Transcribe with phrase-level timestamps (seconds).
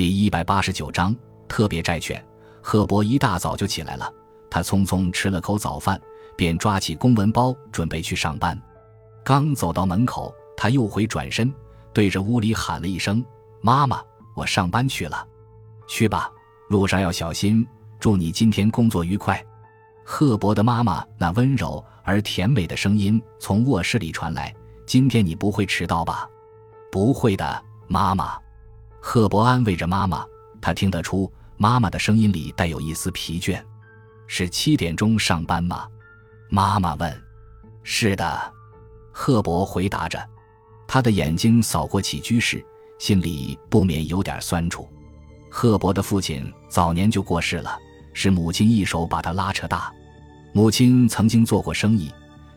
[0.00, 1.14] 第一百八十九章
[1.46, 2.24] 特别债券。
[2.62, 4.10] 赫伯一大早就起来了，
[4.48, 6.00] 他匆匆吃了口早饭，
[6.38, 8.58] 便抓起公文包准备去上班。
[9.22, 11.52] 刚走到门口，他又回转身，
[11.92, 13.22] 对着屋里喊了一声
[13.60, 14.02] ：“妈妈，
[14.34, 15.22] 我上班去了。
[15.86, 16.32] ”“去吧，
[16.70, 17.68] 路上要小心。
[17.98, 19.44] 祝你今天工作愉快。”
[20.02, 24.56] 赫伯的妈妈那温柔而甜美的声音从卧室里传来
[24.88, 26.26] ：“今天你不会迟到吧
[26.90, 28.38] ？”“不会的，妈妈。”
[29.00, 30.24] 赫伯安慰着妈妈。
[30.60, 31.30] 他听得出。
[31.62, 33.62] 妈妈的声音里带有一丝疲倦，
[34.26, 35.86] 是七点钟上班吗？
[36.48, 37.22] 妈妈问。
[37.82, 38.52] 是的，
[39.12, 40.26] 赫伯回答着，
[40.88, 42.64] 他的眼睛扫过起居室，
[42.98, 44.88] 心里不免有点酸楚。
[45.50, 47.78] 赫伯的父亲早年就过世了，
[48.14, 49.92] 是母亲一手把他拉扯大。
[50.54, 52.10] 母亲曾经做过生意，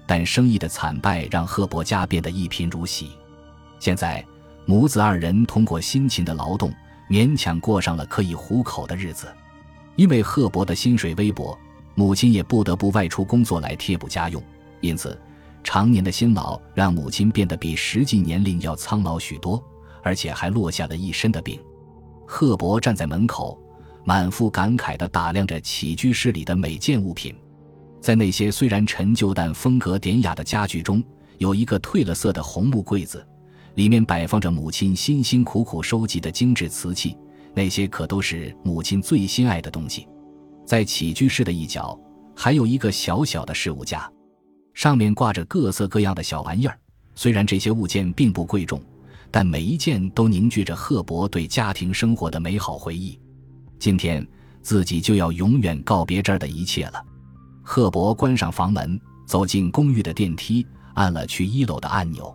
[0.07, 3.11] 但生意的惨败让赫伯家变得一贫如洗。
[3.79, 4.25] 现在，
[4.65, 6.73] 母子二人通过辛勤的劳动。
[7.09, 9.27] 勉强过上了可以糊口的日子，
[9.97, 11.55] 因为赫伯的薪水微薄，
[11.95, 14.41] 母亲也不得不外出工作来贴补家用，
[14.79, 15.19] 因此
[15.63, 19.61] 常年的辛劳让母亲变得比实际年龄要苍老许多，
[20.01, 21.59] 而且还落下了一身的病。
[22.25, 23.61] 赫伯站在门口，
[24.05, 27.35] 满腹感慨地打量着起居室里的每件物品，
[27.99, 31.03] 在那些虽然陈旧但风格典雅的家具中，
[31.37, 33.23] 有一个褪了色的红木柜子。
[33.75, 37.17] 里面摆放着母亲辛辛苦苦收集的精致瓷器，
[37.55, 40.07] 那些可都是母亲最心爱的东西。
[40.65, 41.99] 在起居室的一角，
[42.35, 44.09] 还有一个小小的饰物架，
[44.73, 46.77] 上面挂着各色各样的小玩意儿。
[47.15, 48.81] 虽然这些物件并不贵重，
[49.29, 53.19] 但每一件都凝聚着赫伯对家庭生活的美好回忆。
[53.79, 54.25] 今天
[54.61, 57.03] 自己就要永远告别这儿的一切了。
[57.61, 62.33] 赫伯关上房门，走进公寓的电梯，按了去一楼的按钮。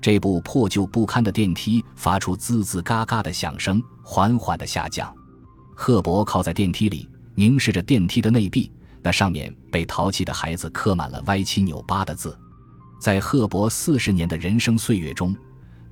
[0.00, 5.12] 这部破旧不堪的电梯发出滋滋嘎嘎的响声，缓缓的下降。
[5.74, 8.70] 赫伯靠在电梯里，凝视着电梯的内壁，
[9.02, 12.36] 那上面被淘气的孩子刻满了歪七扭八的字。
[13.00, 15.36] 在赫伯四十年的人生岁月中，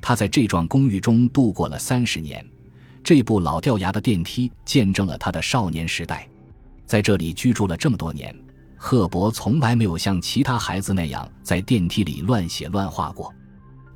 [0.00, 2.44] 他在这幢公寓中度过了三十年。
[3.03, 6.28] 这部老掉牙的电梯见证了他的少年时代。
[6.84, 8.34] 在这里居住了这么多年，
[8.77, 13.33] 赫伯从来没有像其他孩子那样在电梯里乱写乱画过。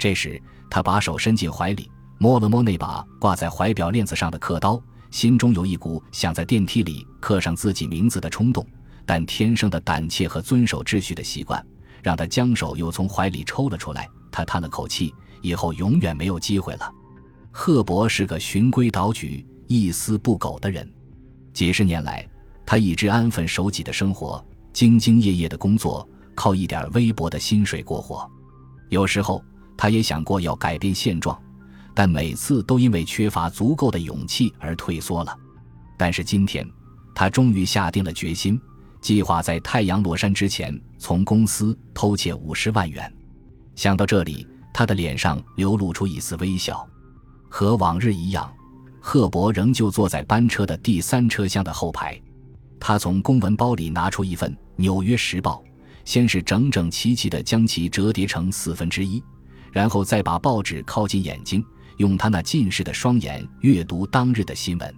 [0.01, 0.41] 这时，
[0.71, 8.67] 他把手伸进怀里，摸了摸那把挂在怀表链子上的刻刀，心中有一股想在电梯里刻上自己名字的冲动。
[9.05, 11.63] 但天生的胆怯和遵守秩序的习惯，
[12.03, 14.09] 让他将手又从怀里抽了出来。
[14.33, 16.91] 他叹了口气，以后永远没有机会了。
[17.51, 20.91] 赫伯是个循规蹈矩、一丝不苟的人，
[21.53, 22.27] 几十年来，
[22.65, 28.27] 他一直安分守己的生活，兢兢业业的工作，靠一点微薄的薪水过活。
[28.89, 29.45] 有时候。
[29.81, 31.41] 他也想过要改变现状，
[31.95, 35.35] 但每次都因为缺乏足够的勇气而退缩了。
[35.97, 36.69] 但是今天，
[37.15, 38.61] 他终于下定了决心，
[39.01, 43.11] 计划在太阳落山之前从公司偷窃五十万元。
[43.75, 46.87] 想到这里，他的脸上流露出一丝微笑。
[47.49, 48.53] 和往日一样，
[49.01, 52.21] 赫伯仍旧坐在班车的第三车厢的后排。
[52.79, 55.65] 他从公文包里拿出一份《纽约时报》，
[56.05, 59.23] 先是整整齐齐地将其折叠成四分之一。
[59.73, 61.65] 然后再把报纸靠近眼睛，
[61.99, 64.95] 用他那近视的双眼阅读当日的新闻。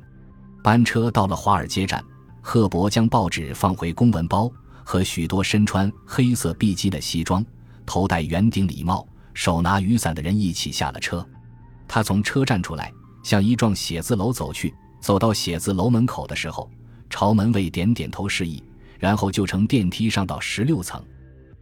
[0.63, 2.03] 班车到了华尔街站，
[2.41, 4.51] 赫伯将报纸放回公文包，
[4.85, 7.45] 和许多身穿黑色 B 级的西装、
[7.85, 11.27] 头戴圆顶礼帽、手拿雨伞的人一起下了车。
[11.89, 14.73] 他从车站出来，向一幢写字楼走去。
[15.01, 16.71] 走到写字楼门口的时候，
[17.11, 18.63] 朝门卫点点头示意，
[19.01, 21.03] 然后就乘电梯上到十六层。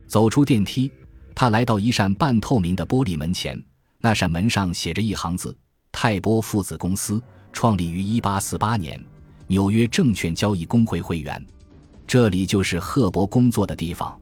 [0.06, 0.93] 走出电梯。
[1.35, 3.61] 他来到一扇半透明的玻璃门前，
[3.99, 5.57] 那扇门上写着一行字
[5.93, 9.05] ：“泰波父子公司创立于1848年，
[9.47, 11.45] 纽约证券交易工会会员。”
[12.07, 14.19] 这里就是赫伯工作的地方。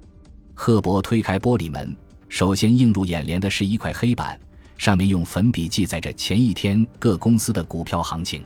[0.55, 1.97] 赫伯推开玻璃门，
[2.29, 4.39] 首先映入眼帘的是一块黑板，
[4.77, 8.45] 上面用粉笔记载着前一天各公司的股票行情。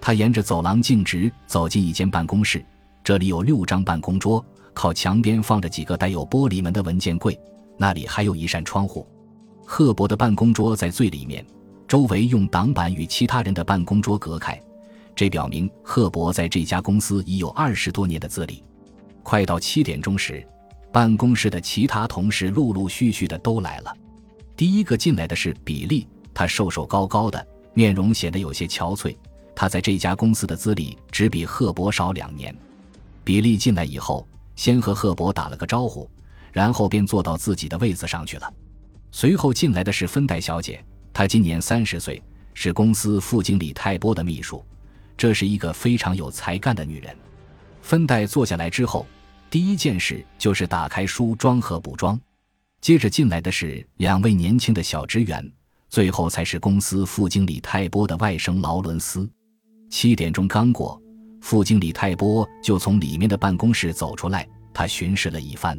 [0.00, 2.64] 他沿着走廊径直走进一间办公室，
[3.04, 4.42] 这里有六张办公桌，
[4.72, 7.38] 靠墙边放着几个带有玻璃门的文件柜。
[7.80, 9.06] 那里还有一扇窗户，
[9.64, 11.42] 赫伯的办公桌在最里面，
[11.88, 14.60] 周围用挡板与其他人的办公桌隔开，
[15.16, 18.62] 这表明赫伯在这家公司已有二十多年的资历。
[19.22, 20.46] 快到七点钟时，
[20.92, 23.90] 办公室的其他同事陆陆续续的都来了。
[24.54, 29.16] 第一个进来的是比利，他瘦瘦高高的，面容显得有些憔悴。
[29.56, 32.54] 他在这家公司的资历只比赫伯少两年。
[33.24, 36.06] 比利进来以后，先和赫伯打了个招呼。
[36.52, 38.52] 然后便坐到自己的位子上去了。
[39.10, 42.22] 随后进来的是芬黛小姐，她今年三十岁，
[42.54, 44.64] 是公司副经理泰波的秘书，
[45.16, 47.14] 这是一个非常有才干的女人。
[47.82, 49.06] 芬代坐下来之后，
[49.50, 52.18] 第一件事就是打开梳妆和补妆，
[52.80, 55.52] 接着进来的是两位年轻的小职员，
[55.88, 59.28] 最后才是公司副经理泰波的外甥劳伦斯。
[59.88, 61.02] 七点钟刚过，
[61.40, 65.76] 副经理泰波就从里面的办公室走出来，他巡视了一番，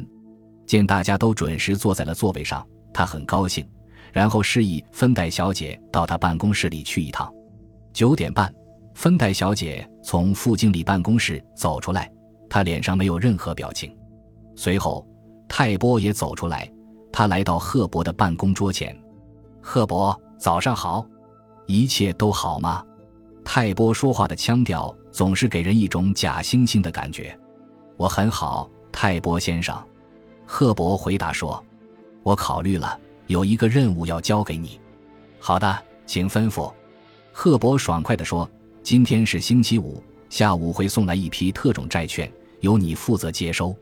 [0.72, 3.62] 见大家都准时坐在了座位上，他很高兴。
[4.10, 7.30] 然后示意芬代小姐到他办公室里去一趟。
[7.92, 8.50] 九点半，
[8.94, 12.10] 芬代小姐从副经理办公室走出来，
[12.48, 13.94] 她脸上没有任何表情。
[14.56, 15.06] 随后，
[15.46, 16.66] 泰波也走出来，
[17.12, 18.98] 他来到赫伯的办公桌前。
[19.60, 21.06] 赫伯，早上好，
[21.66, 22.82] 一切都好吗？
[23.44, 27.38] 泰波说话的腔调总是给人一种假惺惺的感觉。
[27.98, 29.76] 我很好，泰波先生。
[30.54, 31.64] 赫伯回答说
[32.22, 34.78] ：“我考虑了。”有一个任务要交给你，
[35.40, 36.70] 好的，请吩咐。
[37.32, 38.46] 赫伯爽快地说
[38.84, 43.74] ：“今天是星期五，下午会送来一批特种债券，由你负责接收。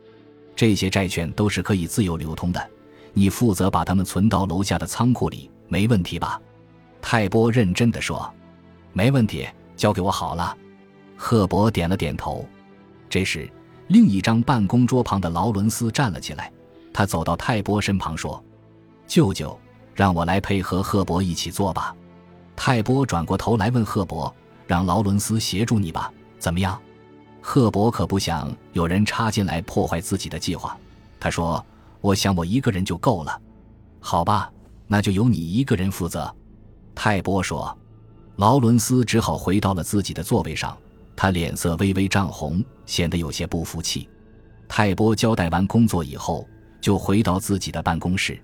[0.54, 2.70] 这些债券都是可以自由流通的，
[3.14, 6.40] 你负责把它们存到楼下的仓库里，没问题吧？”
[7.02, 8.32] 泰波认真地说
[8.94, 9.44] ：“没问题，
[9.74, 10.56] 交给我好了。”
[11.18, 12.46] 赫伯点了点头。
[13.08, 13.50] 这时，
[13.88, 16.52] 另一张办公桌旁的劳伦斯站了起来，
[16.92, 18.42] 他走到泰波身旁说。
[19.06, 19.58] 舅舅，
[19.94, 21.94] 让我来配合赫伯一起做吧。
[22.54, 24.32] 泰波转过头来问赫伯
[24.66, 26.80] ：“让劳伦斯协助你吧，怎么样？”
[27.42, 30.78] 赫伯可不想有人插进来破坏自己的计划。
[31.18, 31.64] 他说
[32.00, 33.40] ：“我想我一个人就够了。”
[33.98, 34.52] 好吧，
[34.86, 36.32] 那就由你一个人负责。”
[36.94, 37.76] 泰波说。
[38.36, 40.74] 劳伦斯只好回到了自己的座位上，
[41.14, 44.08] 他脸色微微涨红，显得有些不服气。
[44.66, 46.48] 泰波交代完工作以后，
[46.80, 48.40] 就回到自己的办公室。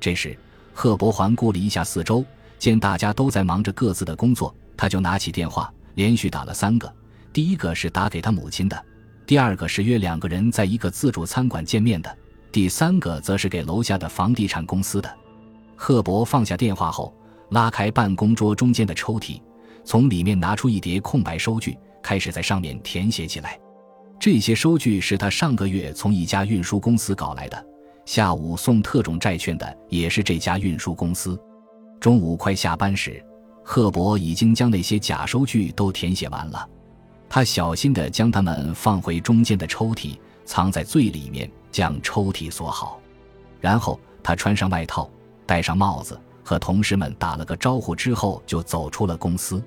[0.00, 0.38] 这时，
[0.72, 2.24] 赫伯环顾了一下四周，
[2.58, 6.92] 见大家都在忙着各自的工作，他就拿起电话，连续打了三个。
[7.32, 8.84] 第一个是打给他母亲的，
[9.26, 12.18] 第二个是约两个人在一个自助餐馆见面的，
[12.50, 15.12] 第三个则是给楼下的房地产公司的。
[15.76, 17.14] 赫伯放下电话后，
[17.50, 19.40] 拉开办公桌中间的抽屉，
[19.84, 23.58] 从里面拿出一叠空白收据，开始在上面填写起来。
[24.20, 27.66] 这些收据是他上个月从一家运输公司搞来的。
[28.04, 31.38] 下午送特种债券的也是这家运输公司。
[32.00, 33.24] 中午快下班时，
[33.62, 36.68] 赫伯已经将那些假收据都填写完了。
[37.28, 42.98] 他小心地将它们放回中间的抽屉，藏在最里面，将抽屉锁好。
[43.60, 45.08] 然后他穿上外套，
[45.46, 49.62] 戴上帽子，和同事们打了个招呼之后，就走出了公司。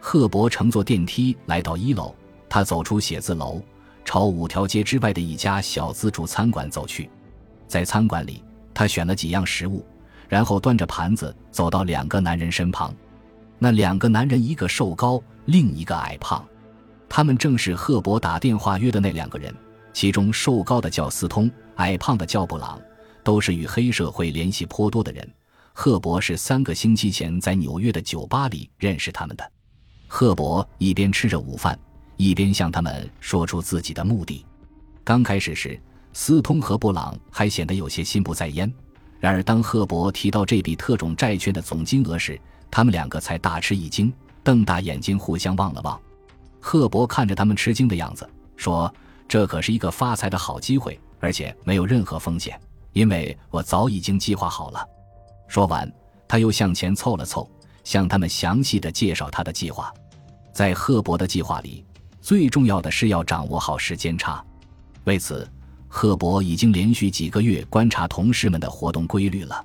[0.00, 2.14] 赫伯乘坐电梯来到一楼，
[2.48, 3.60] 他走出写字楼，
[4.04, 7.10] 朝五条街之外的一家小自助餐馆走去。
[7.66, 9.84] 在餐馆里，他选了几样食物，
[10.28, 12.94] 然后端着盘子走到两个男人身旁。
[13.58, 16.46] 那两个男人，一个瘦高，另一个矮胖，
[17.08, 19.54] 他们正是赫伯打电话约的那两个人。
[19.92, 22.80] 其中瘦高的叫斯通，矮胖的叫布朗，
[23.22, 25.26] 都是与黑社会联系颇多的人。
[25.72, 29.52] 赫伯是三个星期前在纽约的酒吧里认识他们的。
[30.06, 31.78] 赫伯一边吃着午饭，
[32.16, 34.44] 一边向他们说出自己的目的。
[35.02, 35.80] 刚开始时。
[36.16, 38.72] 斯通和布朗还显得有些心不在焉，
[39.18, 42.40] 然而当赫伯提到这笔特种债券的总金额时，
[42.70, 44.12] 他们两个才大吃一惊，
[44.44, 46.00] 瞪大眼睛互相望了望。
[46.60, 48.94] 赫伯看着他们吃惊的样子，说
[49.26, 52.56] ：“这可是一个发财的好机会，而且没有任何风险，
[52.92, 54.86] 因为我早已经计划好了。”
[55.48, 55.92] 说完，
[56.28, 57.50] 他又向前凑了凑，
[57.82, 59.92] 向他们详细的介绍他的计划。
[60.52, 61.83] 在赫伯的计划里，
[62.24, 64.42] 最重要的是要掌握好时间差，
[65.04, 65.46] 为此。
[65.88, 69.62] 赫伯已经连续几个月观察同事们的活动规律了。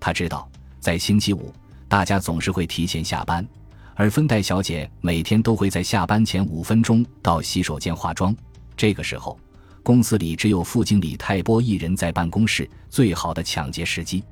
[0.00, 1.52] 他知道，在星期五，
[1.88, 3.46] 大家总是会提前下班，
[3.94, 8.34] 而芬黛小姐每天都会在下班前五分钟到洗手间化妆。
[8.74, 9.38] 这个时候，
[9.82, 14.24] 公司里只有副经理泰波一人在办公室，最好的抢劫时机。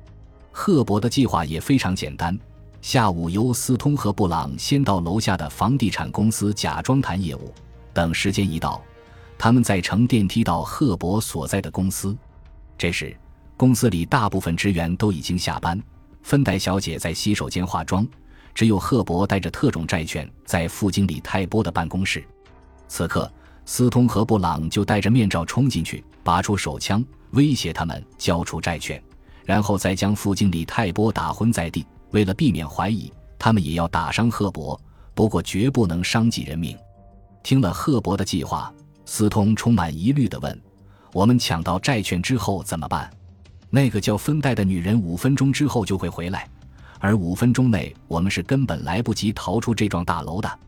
[0.51, 2.35] 赫伯的计划也非常简单：
[2.81, 7.53] 下午由斯通和布朗先到楼下的房地产公司假装谈业务，
[7.93, 8.81] 等时间一到。
[9.37, 12.17] 他们再乘电梯到赫伯所在的公司，
[12.77, 13.15] 这时
[13.57, 15.81] 公司里大部分职员都已经下班。
[16.23, 18.07] 芬黛小姐在洗手间化妆，
[18.53, 22.23] 只有赫伯带着特种债券在副经理泰波的办公室。
[22.87, 23.31] 此刻，
[23.65, 29.01] 斯通和布朗就戴着面罩冲进去，拔出手枪威胁他们交出债券，
[29.45, 31.85] 然后再将副经理泰波打昏在地。
[32.11, 34.79] 为了避免怀疑，他们也要打伤赫伯，
[35.13, 36.77] 不过绝不能伤及人命。
[37.43, 38.73] 听了赫伯的计划。
[39.11, 40.61] 斯通充满疑虑地问
[41.13, 43.09] ：“我们抢到债券之后怎么办？
[43.71, 46.47] 那个叫芬黛的女人五分钟之后就会回来，
[46.99, 50.59] 而五分钟内我们是根本来不及逃出这幢大楼的。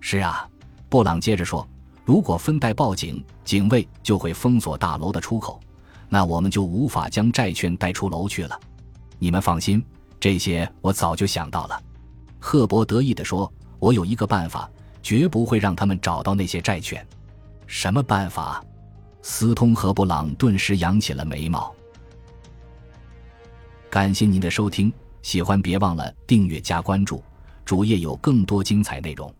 [0.00, 0.48] 是啊，
[0.88, 1.68] 布朗接着说，
[2.02, 5.60] 如果分代报警，警卫就会封锁大楼的出口，
[6.08, 8.58] 那我们就无法将债券带出楼去了。
[9.18, 9.84] 你们放心，
[10.22, 11.82] 这些我早就想到了。
[12.38, 14.70] 赫伯得意地说：“我有一个办法，
[15.02, 17.04] 绝不会让他们找到那些债券。”
[17.66, 18.64] 什么办法？
[19.22, 21.74] 斯通和布朗顿时扬起了眉毛。
[23.90, 27.20] 感谢您的收听，喜欢别忘了订阅加关注，
[27.64, 29.34] 主页有更多精彩内容。